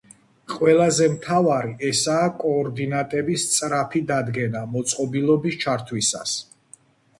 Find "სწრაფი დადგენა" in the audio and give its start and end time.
3.51-4.65